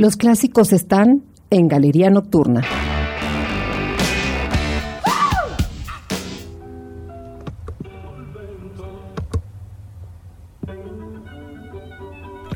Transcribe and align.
Los 0.00 0.16
clásicos 0.16 0.72
están 0.72 1.24
en 1.50 1.68
Galería 1.68 2.08
Nocturna. 2.08 2.62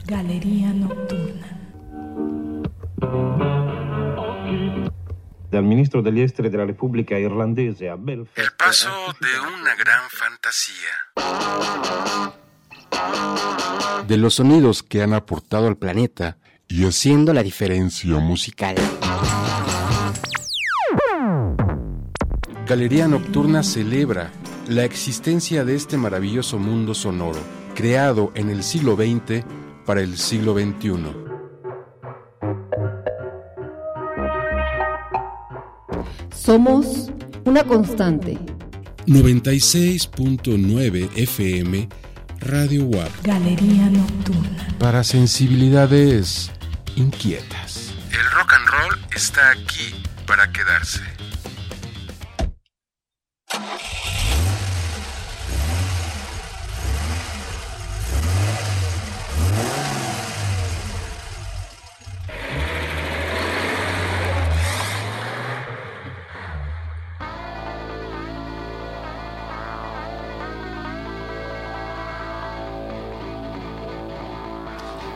Galería 0.06 0.72
Nocturna. 0.72 1.60
Dal 5.50 5.64
ministro 5.64 6.00
degli 6.00 6.22
esteri 6.22 6.48
della 6.48 6.64
Repubblica 6.64 7.18
Irlandese 7.18 7.90
a 7.90 7.96
Belfast. 7.96 8.38
El 8.38 8.52
paso 8.56 8.88
de 9.20 9.38
una 9.38 9.74
gran 9.74 10.08
fantasía. 10.08 10.94
De 14.08 14.16
los 14.16 14.32
sonidos 14.32 14.82
que 14.82 15.02
han 15.02 15.12
aportado 15.12 15.66
al 15.66 15.76
planeta 15.76 16.38
y 16.76 16.84
haciendo 16.86 17.32
la 17.32 17.44
diferencia 17.44 18.18
musical. 18.18 18.74
Galería 22.66 23.06
Nocturna 23.06 23.62
celebra 23.62 24.32
la 24.68 24.84
existencia 24.84 25.64
de 25.64 25.76
este 25.76 25.96
maravilloso 25.96 26.58
mundo 26.58 26.92
sonoro, 26.94 27.38
creado 27.76 28.32
en 28.34 28.50
el 28.50 28.64
siglo 28.64 28.96
XX 28.96 29.44
para 29.86 30.00
el 30.00 30.18
siglo 30.18 30.54
XXI. 30.54 30.94
Somos 36.34 37.12
una 37.44 37.62
constante. 37.62 38.36
96.9 39.06 41.10
FM 41.14 41.88
Radio 42.40 42.86
WAP 42.86 43.10
Galería 43.22 43.90
Nocturna. 43.90 44.66
para 44.78 45.04
sensibilidades 45.04 46.50
inquietas. 46.96 47.94
El 48.12 48.30
rock 48.30 48.52
and 48.52 48.68
roll 48.68 49.06
está 49.14 49.50
aquí 49.50 49.94
para 50.26 50.50
quedarse. 50.52 51.02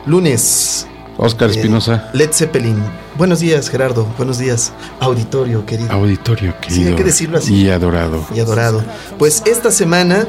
Lunes. 0.05 0.88
Oscar 1.21 1.49
Espinosa, 1.49 2.09
Led 2.13 2.31
Zeppelin. 2.31 2.77
Buenos 3.17 3.41
días, 3.41 3.69
Gerardo. 3.69 4.05
Buenos 4.17 4.37
días, 4.37 4.71
auditorio 5.01 5.65
querido 5.65 5.91
auditorio 5.91 6.53
Sí, 6.61 6.67
querido 6.69 6.89
hay 6.91 6.95
que 6.95 7.03
decirlo 7.03 7.37
así. 7.39 7.53
y 7.55 7.69
adorado. 7.69 8.25
y 8.33 8.39
adorado. 8.39 8.81
Pues 9.17 9.43
esta 9.45 9.69
semana 9.69 10.25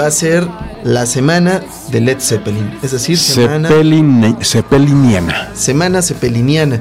va 0.00 0.06
a 0.06 0.10
ser 0.10 0.48
la 0.82 1.04
semana 1.04 1.60
de 1.90 2.00
Led 2.00 2.20
Zeppelin. 2.20 2.78
Es 2.82 2.92
decir, 2.92 3.18
semana, 3.18 3.68
Zeppelin- 3.68 4.42
Zeppeliniana. 4.42 5.50
semana 5.54 6.00
zeppeliniana. 6.00 6.80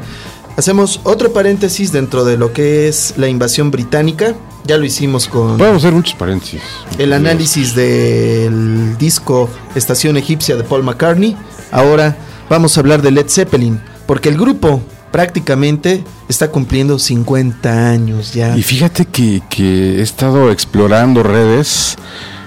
Hacemos 0.56 1.02
otro 1.04 1.34
paréntesis 1.34 1.92
dentro 1.92 2.24
de 2.24 2.38
lo 2.38 2.54
que 2.54 2.88
es 2.88 3.16
la 3.18 3.28
invasión 3.28 3.72
británica. 3.72 4.36
Ya 4.66 4.78
lo 4.78 4.86
hicimos 4.86 5.28
con 5.28 5.58
Podemos 5.58 5.84
hacer 5.84 5.94
muchos 5.94 6.14
paréntesis. 6.16 6.62
el 6.98 7.12
análisis 7.12 7.76
del 7.76 8.98
disco 8.98 9.50
Estación 9.76 10.16
Egipcia 10.16 10.56
de 10.56 10.64
Paul 10.64 10.84
McCartney. 10.84 11.36
Ahora 11.72 12.16
vamos 12.54 12.78
a 12.78 12.82
hablar 12.82 13.02
de 13.02 13.10
Led 13.10 13.30
Zeppelin, 13.30 13.82
porque 14.06 14.30
el 14.30 14.38
grupo 14.38 14.80
prácticamente 15.12 16.04
está 16.30 16.52
cumpliendo 16.52 17.00
50 17.00 17.90
años 17.90 18.32
ya. 18.32 18.56
Y 18.56 18.62
fíjate 18.62 19.06
que, 19.06 19.42
que 19.50 19.98
he 19.98 20.02
estado 20.04 20.52
explorando 20.52 21.24
redes 21.24 21.96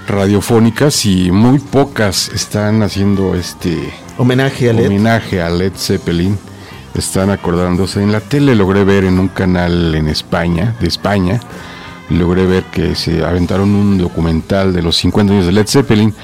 radiofónicas 0.07 1.05
y 1.05 1.29
muy 1.29 1.59
pocas 1.59 2.29
están 2.33 2.83
haciendo 2.83 3.35
este 3.35 3.93
Homenaje 4.17 4.69
a 4.69 4.73
Led. 4.73 4.85
homenaje 4.85 5.41
a 5.41 5.49
Led 5.49 5.73
Zeppelin. 5.75 6.39
Están 6.95 7.29
acordándose. 7.29 8.01
En 8.01 8.13
la 8.13 8.21
tele 8.21 8.55
logré 8.55 8.85
ver 8.85 9.03
en 9.03 9.19
un 9.19 9.27
canal 9.27 9.93
en 9.93 10.07
España, 10.07 10.73
de 10.79 10.87
España, 10.87 11.41
logré 12.09 12.45
ver 12.45 12.63
que 12.63 12.95
se 12.95 13.25
aventaron 13.25 13.75
un 13.75 13.97
documental 13.97 14.71
de 14.71 14.81
los 14.81 14.95
50 14.95 15.33
años 15.33 15.45
de 15.47 15.51
Led 15.51 15.67
Zeppelin. 15.67 16.15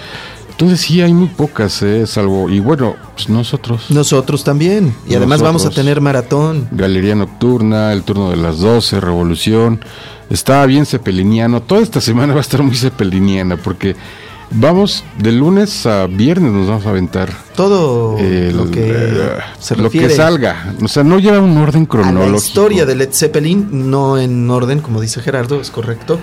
Entonces 0.53 0.81
sí, 0.81 1.01
hay 1.01 1.13
muy 1.13 1.27
pocas, 1.27 1.81
¿eh? 1.81 2.05
salvo... 2.07 2.47
Y 2.49 2.59
bueno, 2.59 2.95
pues 3.15 3.27
nosotros. 3.27 3.89
Nosotros 3.89 4.43
también. 4.43 4.95
Y 5.07 5.15
además 5.15 5.41
vamos 5.41 5.63
a 5.63 5.65
Nosotros. 5.65 5.75
tener 5.85 5.99
maratón. 5.99 6.67
Galería 6.71 7.15
Nocturna, 7.15 7.91
el 7.91 8.03
turno 8.03 8.29
de 8.29 8.37
las 8.37 8.59
12, 8.59 8.99
Revolución. 9.01 9.83
Estaba 10.29 10.65
bien 10.67 10.85
cepeliniano. 10.85 11.61
Toda 11.61 11.81
esta 11.81 11.99
semana 12.01 12.33
va 12.33 12.39
a 12.39 12.41
estar 12.41 12.61
muy 12.63 12.75
cepeliniana 12.75 13.57
porque 13.57 13.95
vamos 14.51 15.03
de 15.17 15.31
lunes 15.31 15.85
a 15.87 16.05
viernes 16.05 16.51
nos 16.51 16.67
vamos 16.67 16.85
a 16.85 16.89
aventar 16.91 17.31
Todo 17.55 18.19
el- 18.19 18.55
lo 18.55 18.69
que 18.69 18.91
eh, 18.91 19.19
se 19.59 19.75
lo 19.75 19.89
que 19.89 20.09
salga. 20.11 20.75
O 20.83 20.87
sea, 20.87 21.03
no 21.03 21.17
lleva 21.17 21.39
un 21.39 21.57
orden 21.57 21.81
a 21.81 21.85
la 21.85 21.89
cronológico. 21.89 22.37
historia 22.37 22.85
de 22.85 22.95
Led 22.95 23.09
Zeppelin, 23.11 23.89
no 23.89 24.19
en 24.19 24.49
orden, 24.51 24.79
como 24.81 25.01
dice 25.01 25.19
Gerardo, 25.21 25.59
es 25.59 25.71
correcto. 25.71 26.19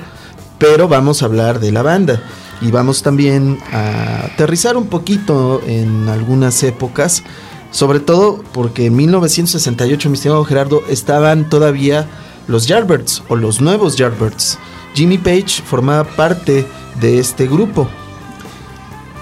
Pero 0.59 0.87
vamos 0.89 1.23
a 1.23 1.27
hablar 1.27 1.59
de 1.59 1.73
la 1.73 1.83
banda. 1.83 2.23
Y 2.61 2.71
vamos 2.71 3.03
también 3.03 3.59
a 3.73 4.27
aterrizar 4.27 4.77
un 4.77 4.87
poquito 4.87 5.63
en 5.67 6.09
algunas 6.09 6.63
épocas. 6.63 7.23
Sobre 7.71 8.01
todo 8.01 8.43
porque 8.53 8.87
en 8.87 8.97
1968, 8.97 10.11
mi 10.11 10.17
estimado 10.17 10.45
Gerardo, 10.45 10.83
estaban 10.89 11.49
todavía 11.49 12.09
los 12.49 12.67
Yardbirds 12.67 13.23
o 13.29 13.37
los 13.37 13.61
nuevos 13.61 13.97
Yardbirds. 13.97 14.59
Jimmy 14.95 15.19
Page 15.19 15.63
formaba 15.65 16.05
parte 16.05 16.67
de 17.01 17.19
este 17.19 17.47
grupo. 17.47 17.89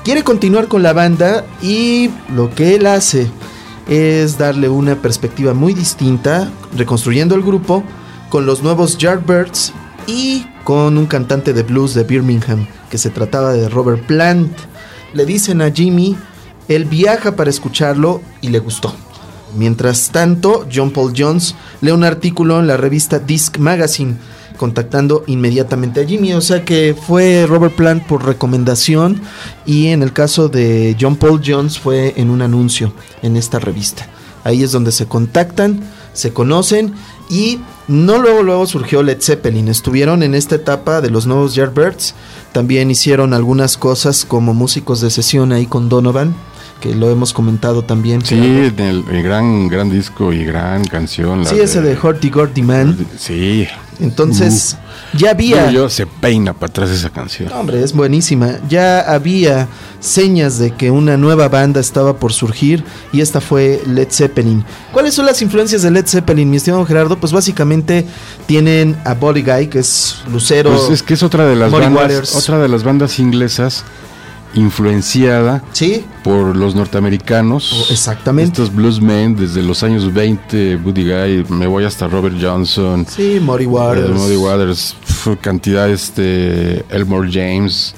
Quiere 0.05 0.25
continuar 0.25 0.69
con 0.69 0.83
la 0.83 0.95
banda 0.95 1.45
y 1.61 2.11
lo 2.35 2.55
que 2.55 2.75
él 2.75 2.87
hace 2.87 3.31
es 3.87 4.39
darle 4.39 4.69
una 4.69 4.97
perspectiva 4.97 5.53
muy 5.53 5.75
distinta, 5.75 6.51
reconstruyendo 6.77 7.35
el 7.35 7.43
grupo 7.43 7.85
con 8.31 8.47
los 8.47 8.63
nuevos 8.63 8.97
Yardbirds 8.99 9.73
y 10.07 10.47
con 10.69 10.99
un 10.99 11.07
cantante 11.07 11.55
de 11.55 11.63
blues 11.63 11.95
de 11.95 12.05
Birmingham, 12.05 12.67
que 12.91 12.99
se 12.99 13.09
trataba 13.09 13.55
de 13.55 13.71
Robert 13.71 14.05
Plant. 14.05 14.53
Le 15.15 15.25
dicen 15.25 15.63
a 15.63 15.71
Jimmy, 15.71 16.15
él 16.69 16.85
viaja 16.85 17.37
para 17.37 17.49
escucharlo 17.49 18.21
y 18.43 18.49
le 18.49 18.59
gustó. 18.59 18.95
Mientras 19.57 20.11
tanto, 20.11 20.67
John 20.71 20.91
Paul 20.91 21.15
Jones 21.17 21.55
lee 21.81 21.93
un 21.93 22.05
artículo 22.05 22.61
en 22.61 22.67
la 22.67 22.77
revista 22.77 23.19
Disc 23.19 23.57
Magazine, 23.57 24.17
contactando 24.59 25.25
inmediatamente 25.27 26.03
a 26.03 26.07
Jimmy. 26.07 26.35
O 26.35 26.43
sea 26.43 26.63
que 26.67 26.95
fue 26.95 27.47
Robert 27.47 27.75
Plant 27.75 28.03
por 28.05 28.27
recomendación 28.27 29.23
y 29.65 29.87
en 29.87 30.03
el 30.03 30.13
caso 30.13 30.51
de 30.51 30.95
John 31.01 31.17
Paul 31.17 31.41
Jones 31.43 31.79
fue 31.79 32.13
en 32.19 32.29
un 32.29 32.43
anuncio 32.43 32.93
en 33.23 33.39
esta 33.39 33.59
revista. 33.59 34.07
Ahí 34.45 34.63
es 34.63 34.73
donde 34.73 34.93
se 34.93 35.07
contactan, 35.07 35.81
se 36.19 36.33
conocen 36.33 36.95
y 37.31 37.61
no 37.87 38.19
luego 38.19 38.43
luego 38.43 38.67
surgió 38.67 39.03
Led 39.03 39.23
Zeppelin. 39.23 39.69
Estuvieron 39.69 40.23
en 40.23 40.35
esta 40.35 40.57
etapa 40.57 41.01
de 41.01 41.11
los 41.11 41.27
nuevos 41.27 41.55
Yardbirds. 41.55 42.15
También 42.53 42.91
hicieron 42.91 43.33
algunas 43.35 43.77
cosas 43.77 44.25
como 44.25 44.53
músicos 44.53 45.01
de 45.01 45.11
sesión 45.11 45.53
ahí 45.53 45.67
con 45.67 45.89
Donovan, 45.89 46.35
que 46.81 46.95
lo 46.95 47.11
hemos 47.11 47.33
comentado 47.33 47.83
también. 47.83 48.25
Sí, 48.25 48.37
el, 48.37 49.05
el 49.11 49.23
gran 49.23 49.69
gran 49.69 49.91
disco 49.91 50.33
y 50.33 50.45
gran 50.45 50.85
canción. 50.85 51.45
la 51.45 51.51
Sí, 51.51 51.59
ese 51.61 51.81
de 51.81 51.97
Horty 52.01 52.31
Gordy 52.31 52.63
Man. 52.63 53.07
Sí. 53.19 53.67
Entonces, 54.01 54.77
ya 55.13 55.31
había. 55.31 55.71
yo, 55.71 55.89
se 55.89 56.07
peina 56.07 56.53
para 56.53 56.71
atrás 56.71 56.91
esa 56.91 57.11
canción. 57.11 57.53
Hombre, 57.53 57.83
es 57.83 57.93
buenísima. 57.93 58.59
Ya 58.69 59.01
había 59.01 59.69
señas 60.01 60.59
de 60.59 60.71
que 60.71 60.91
una 60.93 61.17
nueva 61.17 61.49
banda 61.49 61.81
estaba 61.81 62.17
por 62.17 62.33
surgir 62.33 62.85
y 63.13 63.21
esta 63.21 63.41
fue 63.41 63.83
Led 63.87 64.09
Zeppelin. 64.11 64.65
¿Cuáles 64.93 65.15
son 65.15 65.27
las 65.27 65.43
influencias 65.43 65.83
de 65.83 65.91
Led 65.91 66.07
Zeppelin, 66.07 66.49
mi 66.49 66.59
estimado 66.59 66.87
Gerardo? 66.87 67.19
Pues 67.19 67.33
básicamente 67.33 68.07
tienen 68.47 68.97
a 69.05 69.15
Body 69.15 69.43
Guy, 69.43 69.67
que 69.67 69.81
es 69.81 70.23
Lucero. 70.31 70.71
Pues 70.71 70.91
es 70.91 71.03
que 71.03 71.15
es 71.15 71.23
otra 71.25 71.47
de 71.47 71.57
las 71.57 71.73
bandas, 71.73 72.37
otra 72.37 72.59
de 72.59 72.69
las 72.69 72.85
bandas 72.85 73.19
inglesas 73.19 73.85
influenciada 74.55 75.63
Sí, 75.73 76.05
por 76.25 76.57
los 76.57 76.75
norteamericanos. 76.75 77.73
Oh, 77.73 77.93
exactamente. 77.93 78.51
Estos 78.63 78.75
bluesmen 78.75 79.37
desde 79.37 79.63
los 79.63 79.83
años 79.83 80.13
20, 80.13 80.77
Buddy 80.77 81.05
Guy, 81.05 81.45
me 81.55 81.67
voy 81.67 81.85
hasta 81.85 82.09
Robert 82.09 82.37
Johnson, 82.41 83.07
sí, 83.09 83.39
Muddy 83.41 83.67
Waters. 83.67 84.09
eh, 84.09 84.13
Muddy 84.13 84.37
Waters, 84.37 84.97
pf, 85.07 85.37
cantidad 85.41 85.89
este 85.89 86.85
Elmore 86.91 87.29
James. 87.33 87.95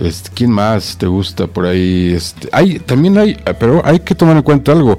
Este, 0.00 0.28
¿Quién 0.34 0.50
más 0.50 0.96
te 0.98 1.06
gusta 1.06 1.46
por 1.46 1.66
ahí? 1.66 2.12
Este, 2.14 2.48
hay, 2.50 2.80
también 2.80 3.16
hay, 3.16 3.36
pero 3.60 3.80
hay 3.84 4.00
que 4.00 4.16
tomar 4.16 4.36
en 4.36 4.42
cuenta 4.42 4.72
algo, 4.72 4.98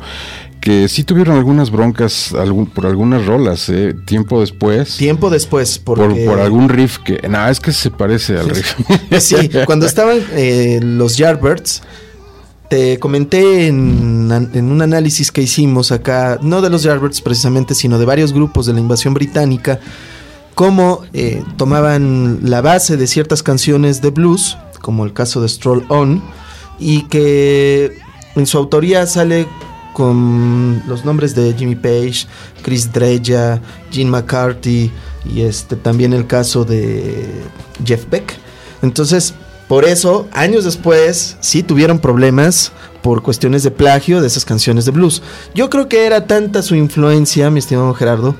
que 0.65 0.89
sí 0.89 1.03
tuvieron 1.03 1.37
algunas 1.37 1.69
broncas 1.69 2.33
algún- 2.33 2.65
por 2.65 2.87
algunas 2.87 3.27
rolas, 3.27 3.69
eh, 3.69 3.93
tiempo 4.05 4.39
después. 4.41 4.97
Tiempo 4.97 5.29
después, 5.29 5.77
por, 5.77 5.99
por 6.25 6.39
algún 6.39 6.69
riff 6.69 6.97
que, 6.97 7.21
nada, 7.29 7.51
es 7.51 7.59
que 7.59 7.71
se 7.71 7.91
parece 7.91 8.39
al 8.39 8.49
riff. 8.49 8.73
Sí, 9.19 9.35
cuando 9.67 9.85
estaban 9.85 10.17
eh, 10.31 10.79
los 10.81 11.17
Yardbirds, 11.17 11.83
te 12.67 12.97
comenté 12.97 13.67
en, 13.67 14.49
en 14.55 14.71
un 14.71 14.81
análisis 14.81 15.31
que 15.31 15.43
hicimos 15.43 15.91
acá, 15.91 16.39
no 16.41 16.63
de 16.63 16.71
los 16.71 16.81
Yardbirds 16.81 17.21
precisamente, 17.21 17.75
sino 17.75 17.99
de 17.99 18.05
varios 18.05 18.33
grupos 18.33 18.65
de 18.65 18.73
la 18.73 18.79
invasión 18.79 19.13
británica, 19.13 19.79
cómo 20.55 21.03
eh, 21.13 21.43
tomaban 21.57 22.39
la 22.41 22.61
base 22.61 22.97
de 22.97 23.05
ciertas 23.05 23.43
canciones 23.43 24.01
de 24.01 24.09
blues, 24.09 24.57
como 24.81 25.05
el 25.05 25.13
caso 25.13 25.43
de 25.43 25.47
Stroll 25.47 25.85
On, 25.89 26.23
y 26.79 27.03
que 27.03 27.99
en 28.35 28.47
su 28.47 28.57
autoría 28.57 29.05
sale 29.05 29.47
con 29.95 30.83
los 30.87 31.05
nombres 31.05 31.33
de 31.35 31.53
Jimmy 31.53 31.75
Page, 31.75 32.27
Chris 32.61 32.91
Dreja, 32.91 33.61
Gene 33.89 34.11
McCarthy 34.11 34.91
y 35.23 35.41
este 35.43 35.77
también 35.77 36.11
el 36.11 36.27
caso 36.27 36.65
de 36.65 37.25
Jeff 37.85 38.03
Beck. 38.09 38.37
Entonces, 38.81 39.33
por 39.69 39.85
eso, 39.85 40.27
años 40.33 40.65
después, 40.65 41.37
sí 41.39 41.63
tuvieron 41.63 41.99
problemas 41.99 42.73
por 43.01 43.23
cuestiones 43.23 43.63
de 43.63 43.71
plagio 43.71 44.19
de 44.19 44.27
esas 44.27 44.43
canciones 44.43 44.83
de 44.83 44.91
blues. 44.91 45.21
Yo 45.53 45.69
creo 45.69 45.87
que 45.87 46.05
era 46.05 46.27
tanta 46.27 46.61
su 46.61 46.75
influencia, 46.75 47.49
mi 47.49 47.59
estimado 47.59 47.93
Gerardo, 47.93 48.35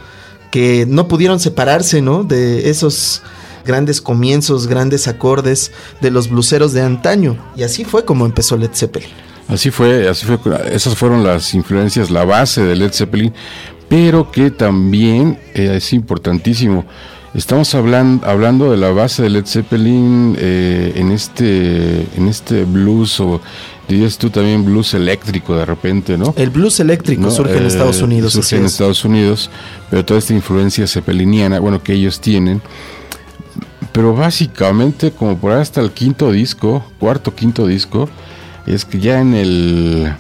que 0.51 0.85
no 0.85 1.07
pudieron 1.07 1.39
separarse, 1.39 2.01
¿no? 2.01 2.25
De 2.25 2.69
esos 2.69 3.21
grandes 3.65 4.01
comienzos, 4.01 4.67
grandes 4.67 5.07
acordes 5.07 5.71
de 6.01 6.11
los 6.11 6.29
bluseros 6.29 6.73
de 6.73 6.81
antaño. 6.81 7.37
Y 7.55 7.63
así 7.63 7.85
fue 7.85 8.03
como 8.03 8.25
empezó 8.25 8.57
Led 8.57 8.71
Zeppelin. 8.73 9.09
Así 9.47 9.71
fue, 9.71 10.07
así 10.09 10.25
fue. 10.25 10.37
Esas 10.71 10.95
fueron 10.95 11.23
las 11.23 11.53
influencias, 11.53 12.09
la 12.09 12.25
base 12.25 12.63
de 12.63 12.75
Led 12.75 12.91
Zeppelin, 12.91 13.33
pero 13.87 14.31
que 14.31 14.51
también 14.51 15.37
eh, 15.53 15.73
es 15.75 15.93
importantísimo. 15.93 16.85
Estamos 17.35 17.75
hablando, 17.75 18.25
hablando 18.25 18.71
de 18.71 18.77
la 18.77 18.91
base 18.91 19.21
de 19.21 19.29
Led 19.29 19.45
Zeppelin 19.45 20.37
eh, 20.39 20.93
en 20.95 21.11
este 21.11 22.07
en 22.15 22.29
este 22.29 22.63
blues 22.63 23.19
o 23.19 23.41
dirías 23.89 24.17
tú 24.17 24.29
también 24.29 24.63
blues 24.63 24.93
eléctrico 24.93 25.55
de 25.57 25.65
repente, 25.65 26.17
¿no? 26.17 26.33
El 26.37 26.49
blues 26.49 26.79
eléctrico 26.79 27.23
¿No? 27.23 27.31
surge 27.31 27.57
en 27.57 27.65
Eh, 27.65 27.67
Estados 27.67 28.01
Unidos. 28.01 28.33
Surge 28.33 28.55
en 28.55 28.65
es. 28.65 28.71
Estados 28.71 29.03
Unidos, 29.03 29.49
pero 29.89 30.05
toda 30.05 30.17
esta 30.17 30.33
influencia 30.33 30.87
zeppeliniana, 30.87 31.59
bueno, 31.59 31.83
que 31.83 31.93
ellos 31.93 32.21
tienen. 32.21 32.61
Pero 33.91 34.13
básicamente, 34.15 35.11
como 35.11 35.37
por 35.37 35.51
ahí 35.51 35.61
hasta 35.61 35.81
el 35.81 35.91
quinto 35.91 36.31
disco, 36.31 36.85
cuarto, 36.99 37.35
quinto 37.35 37.67
disco, 37.67 38.09
es 38.65 38.85
que 38.85 38.99
ya 38.99 39.19
en 39.19 39.33
el. 39.33 40.13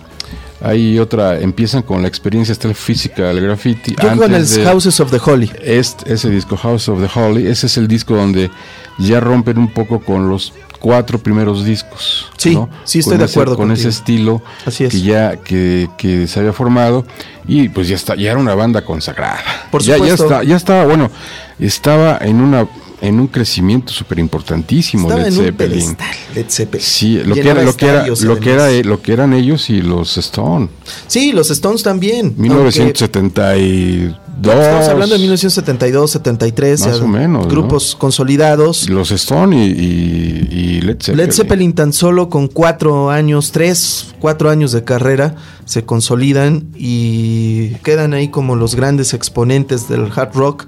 Hay 0.61 0.97
otra, 0.99 1.39
empiezan 1.39 1.83
con 1.83 2.01
la 2.01 2.07
experiencia, 2.07 2.51
está 2.53 2.67
el 2.67 2.75
Physical 2.75 3.39
Graffiti. 3.39 3.91
Yo 4.01 4.09
con 4.17 4.23
el 4.23 4.35
antes 4.35 4.55
de- 4.55 4.63
Houses 4.65 4.99
of 4.99 5.11
the 5.11 5.19
Holy. 5.23 5.51
este, 5.61 6.13
ese 6.13 6.29
disco 6.29 6.55
House 6.57 6.89
of 6.89 6.99
the 7.01 7.19
Holy, 7.19 7.45
ese 7.47 7.67
es 7.67 7.77
el 7.77 7.87
disco 7.87 8.15
donde 8.15 8.49
ya 8.97 9.19
rompen 9.19 9.57
un 9.59 9.71
poco 9.73 9.99
con 9.99 10.27
los 10.29 10.53
cuatro 10.79 11.19
primeros 11.19 11.65
discos. 11.65 12.31
Sí, 12.37 12.55
¿no? 12.55 12.69
sí 12.83 12.99
estoy 12.99 13.11
Con 13.13 13.19
de 13.19 13.25
ese- 13.25 13.33
acuerdo 13.33 13.57
Con 13.57 13.67
contigo. 13.67 13.89
ese 13.89 13.97
estilo 13.99 14.41
Así 14.65 14.85
es. 14.85 14.91
que 14.91 15.01
ya 15.01 15.35
que, 15.37 15.89
que 15.97 16.25
se 16.27 16.39
había 16.39 16.53
formado 16.53 17.05
y 17.47 17.69
pues 17.69 17.87
ya 17.87 17.95
está, 17.95 18.15
ya 18.15 18.31
era 18.31 18.39
una 18.39 18.55
banda 18.55 18.83
consagrada. 18.83 19.43
Por 19.71 19.81
ya, 19.83 19.97
ya 19.97 20.15
supuesto. 20.15 20.23
está, 20.25 20.43
ya 20.43 20.55
estaba, 20.55 20.85
bueno, 20.85 21.11
estaba 21.59 22.17
en 22.21 22.37
una 22.41 22.65
en 23.07 23.19
un 23.19 23.27
crecimiento 23.27 23.91
súper 23.93 24.19
importantísimo 24.19 25.09
Led 25.09 25.31
Zeppelin. 25.31 25.95
pedestal, 25.95 26.15
Led 26.35 26.45
Zeppelin. 26.49 26.85
Sí, 26.85 27.21
lo 27.23 27.33
que 27.35 27.41
era, 27.41 27.63
lo 27.63 27.75
que 27.75 27.85
era, 27.85 27.93
estadios, 27.99 28.21
lo 28.21 28.39
que 28.39 28.51
era, 28.53 28.65
además. 28.65 28.85
lo 28.85 29.01
que 29.01 29.13
eran 29.13 29.33
ellos 29.33 29.69
y 29.69 29.81
los 29.81 30.17
Stone. 30.17 30.69
Sí, 31.07 31.31
los 31.31 31.49
Stones 31.51 31.83
también. 31.83 32.27
aunque 32.27 32.41
1972. 32.41 34.15
Estamos 34.43 34.87
hablando 34.89 35.15
de 35.15 35.19
1972, 35.19 36.11
73. 36.11 36.81
Más 36.81 36.99
o 36.99 37.07
menos, 37.07 37.43
¿no? 37.45 37.49
Grupos 37.49 37.95
consolidados. 37.95 38.89
Los 38.89 39.11
Stone 39.11 39.55
y, 39.55 39.69
y- 39.69 40.47
y 40.51 40.81
Led 40.81 40.97
Zeppelin. 41.01 41.17
Led 41.25 41.31
Zeppelin 41.33 41.73
tan 41.73 41.93
solo 41.93 42.29
con 42.29 42.47
cuatro 42.47 43.09
años, 43.09 43.51
tres, 43.51 44.07
cuatro 44.19 44.49
años 44.49 44.71
de 44.73 44.83
carrera, 44.83 45.35
se 45.65 45.85
consolidan 45.85 46.67
y 46.77 47.69
quedan 47.83 48.13
ahí 48.13 48.27
como 48.27 48.55
los 48.55 48.75
grandes 48.75 49.13
exponentes 49.13 49.87
del 49.87 50.09
hard 50.13 50.33
rock. 50.35 50.65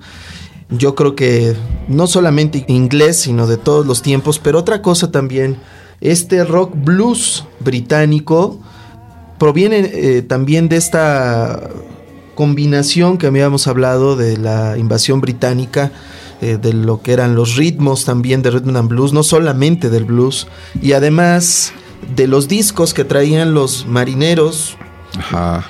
Yo 0.69 0.95
creo 0.95 1.15
que 1.15 1.55
no 1.87 2.07
solamente 2.07 2.65
inglés, 2.67 3.17
sino 3.17 3.47
de 3.47 3.57
todos 3.57 3.85
los 3.85 4.01
tiempos, 4.01 4.39
pero 4.39 4.59
otra 4.59 4.81
cosa 4.81 5.11
también, 5.11 5.57
este 6.01 6.43
rock 6.43 6.73
blues 6.75 7.45
británico 7.59 8.59
proviene 9.39 9.89
eh, 9.93 10.21
también 10.21 10.67
de 10.67 10.77
esta 10.77 11.69
combinación 12.35 13.17
que 13.17 13.27
habíamos 13.27 13.67
hablado 13.67 14.15
de 14.15 14.37
la 14.37 14.77
invasión 14.77 15.21
británica, 15.21 15.91
eh, 16.41 16.57
de 16.61 16.73
lo 16.73 17.01
que 17.01 17.13
eran 17.13 17.33
los 17.33 17.55
ritmos 17.55 18.05
también 18.05 18.41
de 18.41 18.51
rhythm 18.51 18.75
and 18.75 18.89
blues, 18.89 19.13
no 19.13 19.23
solamente 19.23 19.89
del 19.89 20.05
blues, 20.05 20.47
y 20.81 20.91
además 20.93 21.71
de 22.15 22.27
los 22.27 22.47
discos 22.47 22.93
que 22.93 23.05
traían 23.05 23.53
los 23.53 23.87
marineros 23.87 24.77
Ajá. 25.17 25.65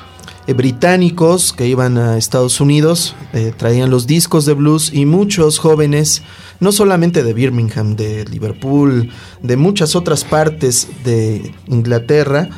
Eh, 0.47 0.53
británicos 0.53 1.51
que 1.51 1.67
iban 1.67 1.97
a 1.97 2.17
Estados 2.17 2.61
Unidos, 2.61 3.15
eh, 3.33 3.51
traían 3.55 3.89
los 3.89 4.07
discos 4.07 4.45
de 4.45 4.53
blues 4.53 4.91
y 4.93 5.05
muchos 5.05 5.59
jóvenes, 5.59 6.23
no 6.59 6.71
solamente 6.71 7.21
de 7.23 7.33
Birmingham, 7.33 7.95
de 7.95 8.25
Liverpool, 8.25 9.09
de 9.41 9.57
muchas 9.57 9.95
otras 9.95 10.23
partes 10.23 10.87
de 11.03 11.53
Inglaterra, 11.67 12.49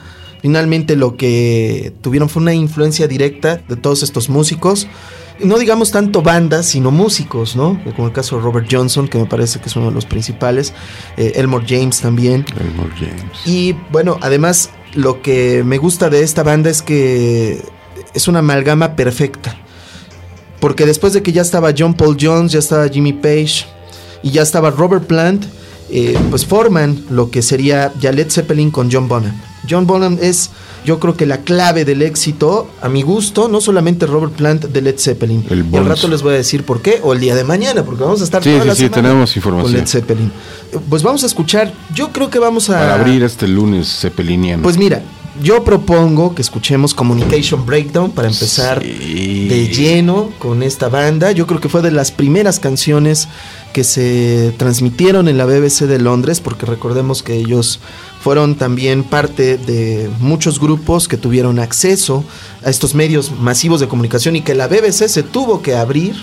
finalmente 0.42 0.96
lo 0.96 1.18
que 1.18 1.92
tuvieron 2.02 2.30
fue 2.30 2.44
una 2.44 2.54
influencia 2.54 3.08
directa 3.08 3.62
de 3.68 3.76
todos 3.76 4.04
estos 4.04 4.30
músicos. 4.30 4.88
No 5.42 5.58
digamos 5.58 5.92
tanto 5.92 6.22
bandas, 6.22 6.66
sino 6.66 6.92
músicos, 6.92 7.56
¿no? 7.56 7.82
Como 7.96 8.08
el 8.10 8.14
caso 8.14 8.36
de 8.36 8.42
Robert 8.42 8.68
Johnson, 8.70 9.08
que 9.08 9.18
me 9.18 9.26
parece 9.26 9.60
que 9.62 9.68
es 9.70 9.76
uno 9.78 9.88
de 9.88 9.94
los 9.94 10.06
principales. 10.06 10.74
eh, 11.16 11.32
Elmore 11.36 11.66
James 11.68 12.02
también. 12.02 12.46
Elmore 12.60 12.94
James. 12.96 13.48
Y 13.48 13.74
bueno, 13.90 14.18
además 14.22 14.70
lo 14.94 15.22
que 15.22 15.64
me 15.64 15.78
gusta 15.78 16.10
de 16.10 16.24
esta 16.24 16.44
banda 16.44 16.70
es 16.70 16.82
que 16.82 17.62
es 18.14 18.28
una 18.28 18.40
amalgama 18.40 18.96
perfecta. 18.96 19.56
Porque 20.60 20.86
después 20.86 21.14
de 21.14 21.24
que 21.24 21.32
ya 21.32 21.42
estaba 21.42 21.74
John 21.78 21.94
Paul 21.94 22.18
Jones, 22.20 22.52
ya 22.52 22.60
estaba 22.60 22.88
Jimmy 22.90 23.14
Page 23.14 23.66
y 24.24 24.32
ya 24.32 24.42
estaba 24.42 24.72
Robert 24.72 25.06
Plant, 25.06 25.46
eh, 25.90 26.18
pues 26.30 26.46
forman 26.46 27.04
lo 27.10 27.32
que 27.32 27.42
sería 27.42 27.94
ya 28.00 28.12
Led 28.12 28.30
Zeppelin 28.30 28.70
con 28.70 28.92
John 28.92 29.08
Bonham. 29.08 29.34
John 29.70 29.88
Bonham 29.88 30.18
es, 30.22 30.50
yo 30.86 31.00
creo 31.00 31.16
que 31.16 31.26
la 31.26 31.40
clave 31.40 31.86
del 31.86 32.02
éxito, 32.02 32.70
a 32.82 32.90
mi 32.90 33.02
gusto, 33.04 33.48
no 33.48 33.62
solamente 33.62 34.06
Robert 34.06 34.34
Plant 34.34 34.66
de 34.66 34.82
Led 34.82 34.98
Zeppelin. 35.00 35.46
El 35.50 35.66
y 35.72 35.78
al 35.78 35.86
rato 35.86 36.08
les 36.08 36.22
voy 36.22 36.34
a 36.34 36.38
decir 36.38 36.64
por 36.64 36.82
qué, 36.82 37.00
o 37.04 37.14
el 37.14 37.20
día 37.20 37.36
de 37.36 37.44
mañana, 37.44 37.84
porque 37.84 38.04
vamos 38.04 38.22
a 38.22 38.24
estar 38.24 38.44
Sí, 38.44 38.50
toda 38.50 38.62
sí, 38.64 38.68
la 38.68 38.76
sí, 38.76 38.90
tenemos 38.90 39.36
información. 39.36 39.72
con 39.72 39.80
Led 39.80 39.88
Zeppelin. 39.88 40.32
Pues 40.90 41.04
vamos 41.04 41.24
a 41.24 41.28
escuchar, 41.28 41.72
yo 41.94 42.12
creo 42.12 42.30
que 42.30 42.40
vamos 42.40 42.70
a... 42.70 42.74
Para 42.80 42.96
abrir 42.96 43.24
este 43.24 43.48
lunes 43.48 43.88
zeppeliniano. 44.00 44.64
Pues 44.64 44.78
mira, 44.78 45.02
yo 45.42 45.64
propongo 45.64 46.36
que 46.36 46.42
escuchemos 46.42 46.94
Communication 46.94 47.66
Breakdown 47.66 48.12
para 48.12 48.28
empezar 48.28 48.82
Sí. 48.84 49.48
de 49.48 49.68
lleno 49.70 50.32
con 50.40 50.64
esta 50.64 50.90
banda. 50.90 51.32
Yo 51.32 51.48
creo 51.48 51.60
que 51.60 51.70
fue 51.70 51.82
de 51.82 51.92
las 51.92 52.12
primeras 52.12 52.60
canciones 52.60 53.28
que 53.74 53.84
se 53.84 54.54
transmitieron 54.58 55.28
en 55.28 55.38
la 55.38 55.46
BBC 55.46 55.86
de 55.88 56.00
Londres, 56.00 56.40
porque 56.42 56.66
recordemos 56.66 57.24
que 57.24 57.36
ellos 57.36 57.80
fueron 58.22 58.56
también 58.56 59.04
parte 59.04 59.58
de 59.58 60.10
muchos 60.20 60.60
grupos 60.60 61.08
que 61.08 61.18
tuvieron 61.18 61.60
acceso 61.60 62.24
a 62.66 62.70
estos 62.70 62.94
medios 62.96 63.32
masivos 63.32 63.80
de 63.80 63.88
comunicación 63.88 64.36
y 64.36 64.42
que 64.42 64.56
la 64.56 64.68
BBC 64.68 65.08
se 65.08 65.24
tuvo 65.24 65.62
que 65.62 65.76
abrir 65.76 66.16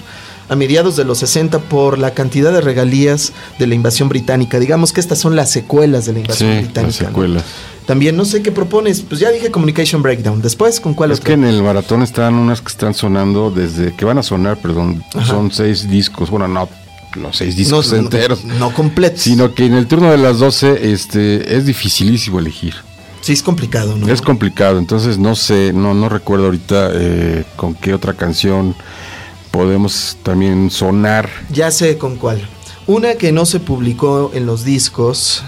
a 0.48 0.54
mediados 0.54 0.94
de 0.94 1.04
los 1.04 1.18
60 1.18 1.58
por 1.58 1.98
la 1.98 2.12
cantidad 2.14 2.52
de 2.52 2.60
regalías 2.60 3.32
de 3.58 3.66
la 3.66 3.74
invasión 3.74 4.08
británica. 4.08 4.60
Digamos 4.60 4.92
que 4.92 5.00
estas 5.00 5.18
son 5.18 5.34
las 5.34 5.50
secuelas 5.50 6.06
de 6.06 6.12
la 6.12 6.18
Sí, 6.18 6.22
invasión 6.44 6.56
británica. 6.58 7.10
las 7.10 7.12
¿no? 7.28 7.42
También 7.86 8.16
no 8.16 8.24
sé 8.24 8.42
qué 8.42 8.50
propones. 8.52 9.00
Pues 9.02 9.20
ya 9.20 9.30
dije 9.30 9.50
Communication 9.50 10.02
Breakdown. 10.02 10.42
Después, 10.42 10.80
¿con 10.80 10.94
cuál 10.94 11.12
Es 11.12 11.18
otro? 11.20 11.26
que 11.28 11.32
en 11.34 11.44
el 11.44 11.62
maratón 11.62 12.02
están 12.02 12.34
unas 12.34 12.60
que 12.60 12.68
están 12.68 12.94
sonando 12.94 13.50
desde 13.50 13.94
que 13.94 14.04
van 14.04 14.18
a 14.18 14.22
sonar, 14.22 14.56
perdón, 14.58 15.04
Ajá. 15.14 15.24
son 15.26 15.52
seis 15.52 15.88
discos, 15.88 16.28
bueno, 16.30 16.48
no 16.48 16.68
los 17.14 17.36
seis 17.36 17.56
discos 17.56 17.90
no- 17.92 17.98
enteros, 17.98 18.44
No, 18.44 18.72
completos. 18.74 19.22
sino 19.22 19.54
que 19.54 19.64
en 19.64 19.74
el 19.74 19.86
turno 19.86 20.10
de 20.10 20.18
las 20.18 20.38
12 20.38 20.92
este, 20.92 21.56
es 21.56 21.64
dificilísimo 21.64 22.38
elegir. 22.40 22.74
Sí, 23.22 23.32
es 23.32 23.42
complicado, 23.42 23.96
¿no? 23.96 24.06
Es 24.12 24.20
complicado, 24.20 24.78
entonces 24.78 25.16
no 25.16 25.34
sé, 25.34 25.72
no, 25.72 25.94
no 25.94 26.08
recuerdo 26.10 26.44
ahorita 26.46 26.90
eh, 26.92 27.44
con 27.56 27.74
qué 27.74 27.94
otra 27.94 28.12
canción 28.14 28.74
podemos 29.50 30.16
también 30.22 30.70
sonar. 30.70 31.28
Ya 31.50 31.70
sé 31.70 31.98
con 31.98 32.16
cuál. 32.16 32.40
Una 32.86 33.14
que 33.14 33.32
no 33.32 33.46
se 33.46 33.58
publicó 33.60 34.30
en 34.34 34.46
los 34.46 34.64
discos, 34.64 35.42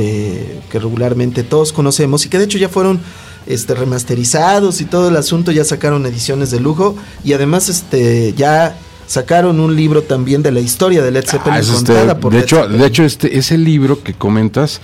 este, 0.00 0.60
que 0.70 0.78
regularmente 0.78 1.42
todos 1.42 1.72
conocemos 1.72 2.24
y 2.26 2.28
que 2.28 2.38
de 2.38 2.44
hecho 2.44 2.58
ya 2.58 2.68
fueron 2.68 3.00
este, 3.46 3.74
remasterizados 3.74 4.80
y 4.80 4.84
todo 4.84 5.08
el 5.08 5.16
asunto, 5.16 5.50
ya 5.52 5.64
sacaron 5.64 6.06
ediciones 6.06 6.50
de 6.50 6.60
lujo 6.60 6.96
y 7.24 7.32
además 7.32 7.68
este, 7.68 8.32
ya 8.36 8.76
sacaron 9.06 9.58
un 9.58 9.74
libro 9.74 10.02
también 10.02 10.42
de 10.42 10.52
la 10.52 10.60
historia 10.60 11.02
de 11.02 11.10
Led 11.10 11.24
Zeppelin 11.26 11.54
Ah, 11.56 11.58
es 11.60 11.68
este, 11.68 11.92
por 12.16 12.32
de 12.32 12.38
Led 12.38 12.44
hecho, 12.44 12.56
Zeppelin. 12.56 12.80
de 12.80 12.86
hecho 12.86 13.04
este 13.04 13.38
ese 13.38 13.58
libro 13.58 14.02
que 14.02 14.14
comentas 14.14 14.80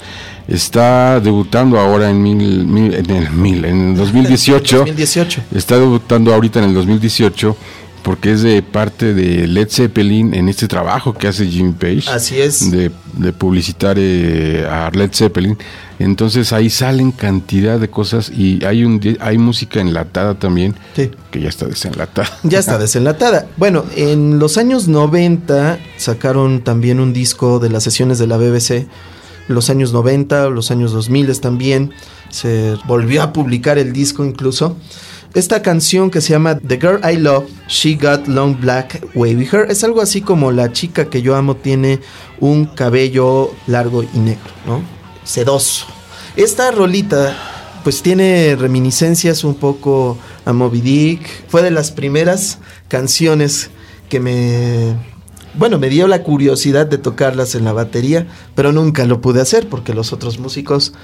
está 0.49 1.21
debutando 1.21 1.79
ahora 1.79 2.11
en 2.11 2.23
mil, 2.23 2.67
mil- 2.67 2.95
en 2.95 3.11
el 3.11 3.31
mil, 3.31 3.65
en 3.65 3.91
el 3.91 3.97
2018. 3.97 4.79
2018. 4.79 5.43
Está 5.55 5.77
debutando 5.79 6.33
ahorita 6.35 6.59
en 6.61 6.67
el 6.67 6.75
2018 6.75 7.57
porque 8.07 8.31
es 8.31 8.43
de 8.43 8.63
parte 8.63 9.15
de 9.15 9.49
Led 9.49 9.67
Zeppelin 9.69 10.33
en 10.33 10.49
este 10.49 10.69
trabajo 10.69 11.13
que 11.13 11.27
hace 11.27 11.45
Jimmy 11.45 11.73
Page. 11.73 12.05
Así 12.09 12.41
es. 12.41 12.71
De, 12.71 12.93
de 13.15 13.33
publicitar 13.33 13.97
eh, 13.99 14.65
a 14.71 14.89
Led 14.95 15.11
Zeppelin. 15.13 15.59
Entonces 15.99 16.53
ahí 16.53 16.71
salen 16.71 17.11
cantidad 17.11 17.81
de 17.81 17.91
cosas 17.91 18.31
y 18.31 18.65
hay, 18.65 18.85
un, 18.85 19.01
hay 19.19 19.39
música 19.39 19.81
enlatada 19.81 20.39
también, 20.39 20.77
Sí. 20.95 21.11
que 21.33 21.41
ya 21.41 21.49
está 21.49 21.67
desenlatada. 21.67 22.29
Ya 22.45 22.61
está 22.61 22.79
desenlatada. 22.79 23.49
Bueno, 23.57 23.85
en 23.97 24.39
los 24.39 24.57
años 24.57 24.87
90 24.87 25.81
sacaron 25.97 26.63
también 26.63 27.01
un 27.01 27.13
disco 27.13 27.59
de 27.59 27.71
las 27.71 27.83
sesiones 27.83 28.21
de 28.21 28.29
la 28.29 28.37
BBC. 28.37 28.87
Los 29.49 29.69
años 29.69 29.93
90, 29.93 30.49
los 30.51 30.71
años 30.71 30.93
2000 30.93 31.41
también. 31.41 31.91
Se 32.31 32.77
volvió 32.87 33.25
a 33.25 33.33
publicar 33.33 33.79
el 33.79 33.93
disco 33.93 34.25
incluso. 34.25 34.77
Esta 35.37 35.61
canción 35.61 36.11
que 36.11 36.23
se 36.23 36.31
llama 36.31 36.59
The 36.59 36.81
Girl 36.81 37.01
I 37.05 37.19
Love, 37.19 37.51
She 37.69 37.99
Got 38.01 38.27
Long 38.27 38.59
Black 38.59 39.07
Wavy 39.15 39.47
Hair, 39.53 39.67
es 39.69 39.85
algo 39.85 40.01
así 40.01 40.23
como 40.23 40.51
la 40.51 40.73
chica 40.73 41.11
que 41.11 41.21
yo 41.21 41.37
amo 41.37 41.57
tiene 41.57 42.01
un 42.41 42.65
cabello 42.65 43.51
largo 43.67 44.03
y 44.03 44.19
negro, 44.19 44.51
¿no? 44.67 44.81
Sedoso. 45.25 45.85
Esta 46.37 46.71
rolita 46.71 47.37
pues 47.85 48.01
tiene 48.01 48.57
reminiscencias 48.59 49.45
un 49.45 49.57
poco 49.57 50.17
a 50.47 50.55
Moby 50.55 50.81
Dick. 50.81 51.29
Fue 51.49 51.63
de 51.63 51.71
las 51.71 51.91
primeras 51.91 52.57
canciones 52.89 53.69
que 54.09 54.21
me... 54.21 54.97
Bueno, 55.53 55.79
me 55.79 55.91
dio 55.91 56.09
la 56.09 56.23
curiosidad 56.23 56.87
de 56.87 56.97
tocarlas 56.97 57.55
en 57.55 57.65
la 57.65 57.75
batería, 57.75 58.27
pero 58.55 58.73
nunca 58.73 59.05
lo 59.05 59.21
pude 59.21 59.43
hacer 59.43 59.69
porque 59.69 59.93
los 59.93 60.15
otros 60.15 60.39
músicos 60.39 60.95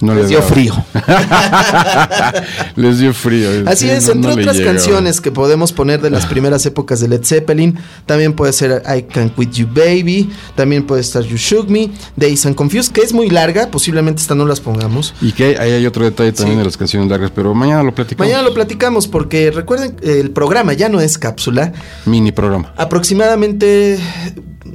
No 0.00 0.12
les 0.14 0.24
le 0.24 0.28
dio 0.30 0.38
daba. 0.40 0.50
frío. 0.50 0.74
Les 2.76 2.98
dio 2.98 3.14
frío. 3.14 3.48
Así 3.66 3.86
sí, 3.86 3.90
es, 3.90 4.06
no- 4.08 4.12
entre 4.14 4.34
no 4.34 4.40
otras 4.40 4.60
canciones 4.60 5.20
que 5.20 5.30
podemos 5.30 5.72
poner 5.72 6.00
de 6.02 6.10
las 6.10 6.26
primeras 6.26 6.66
épocas 6.66 7.00
de 7.00 7.08
Led 7.08 7.24
Zeppelin, 7.24 7.78
también 8.06 8.32
puede 8.34 8.52
ser 8.52 8.82
I 8.86 9.02
Can't 9.02 9.34
Quit 9.34 9.52
You 9.52 9.66
Baby, 9.72 10.30
también 10.56 10.84
puede 10.86 11.00
estar 11.00 11.22
You 11.22 11.36
Shook 11.36 11.68
Me, 11.70 11.90
Days 12.16 12.44
and 12.46 12.54
Confused, 12.54 12.92
que 12.92 13.02
es 13.02 13.12
muy 13.12 13.30
larga, 13.30 13.70
posiblemente 13.70 14.20
esta 14.20 14.34
no 14.34 14.44
las 14.46 14.60
pongamos. 14.60 15.14
Y 15.22 15.32
que 15.32 15.56
ahí 15.58 15.72
hay 15.72 15.86
otro 15.86 16.04
detalle 16.04 16.32
también 16.32 16.56
Sí. 16.56 16.58
de 16.58 16.64
las 16.64 16.76
canciones 16.76 17.08
largas, 17.08 17.30
pero 17.34 17.54
mañana 17.54 17.82
lo 17.82 17.94
platicamos. 17.94 18.28
Mañana 18.28 18.46
lo 18.46 18.54
platicamos 18.54 19.06
porque 19.08 19.50
recuerden, 19.50 19.96
el 20.02 20.30
programa 20.32 20.72
ya 20.72 20.88
no 20.88 21.00
es 21.00 21.18
cápsula, 21.18 21.72
Mini 22.04 22.32
programa. 22.32 22.72
aproximadamente 22.76 23.98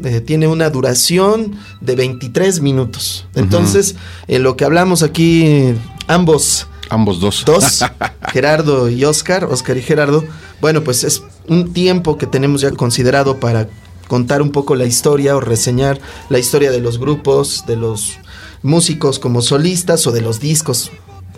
eh, 0.04 0.22
tiene 0.22 0.48
una 0.48 0.70
duración 0.70 1.56
de 1.82 1.96
23 1.96 2.62
minutos. 2.62 3.26
Entonces, 3.36 3.96
en 4.28 4.44
lo 4.44 4.56
que 4.56 4.66
hablamos 4.66 5.04
aquí, 5.04 5.74
ambos 6.08 6.68
Ambos 6.90 7.20
dos. 7.20 7.44
dos, 7.46 7.86
Gerardo 8.32 8.90
y 8.90 9.06
Oscar, 9.06 9.46
Oscar 9.46 9.78
y 9.78 9.82
Gerardo, 9.84 10.24
bueno, 10.60 10.84
pues 10.84 11.04
es 11.04 11.22
un 11.48 11.72
tiempo 11.72 12.18
que 12.18 12.26
tenemos 12.26 12.62
ya 12.62 12.72
considerado 12.72 13.40
para 13.40 13.70
contar 14.08 14.42
un 14.42 14.52
poco 14.52 14.76
la 14.76 14.86
historia 14.86 15.38
o 15.38 15.40
reseñar 15.40 16.00
la 16.30 16.40
historia 16.40 16.72
de 16.72 16.80
los 16.80 16.98
grupos, 16.98 17.66
de 17.68 17.76
los 17.76 18.18
músicos 18.64 19.20
como 19.20 19.44
solistas 19.44 20.08
o 20.08 20.12
de 20.12 20.22
los 20.22 20.40
discos. 20.40 20.92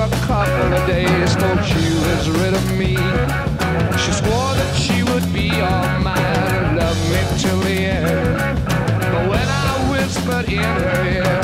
a 0.00 0.08
couple 0.26 0.72
of 0.72 0.86
days 0.86 1.36
till 1.36 1.62
she 1.62 1.84
was 2.06 2.30
rid 2.30 2.54
of 2.54 2.78
me. 2.78 2.96
She 3.98 4.12
swore 4.12 4.54
that 4.56 4.72
she 4.74 5.02
would 5.02 5.30
be 5.32 5.50
all 5.60 5.98
mine 6.00 6.18
and 6.18 6.76
love 6.78 6.98
me 7.10 7.20
till 7.38 7.60
the 7.60 7.78
end. 7.84 8.64
But 9.12 9.28
when 9.28 9.46
I 9.46 9.90
whispered 9.90 10.48
in 10.48 10.62
her 10.62 11.04
ear, 11.04 11.39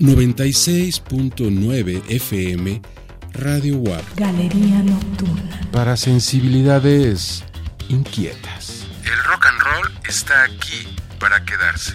96.9 0.00 2.02
FM 2.08 2.80
Radio 3.34 3.76
WAP 3.76 4.02
Galería 4.16 4.82
Nocturna. 4.82 5.60
Para 5.72 5.98
sensibilidades 5.98 7.44
inquietas. 7.90 8.86
El 9.04 9.22
rock 9.24 9.46
and 9.46 9.60
roll 9.60 9.90
está 10.08 10.44
aquí 10.44 10.88
para 11.18 11.44
quedarse. 11.44 11.92